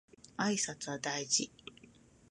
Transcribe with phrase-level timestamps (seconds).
[0.35, 1.71] 挨拶は大事だ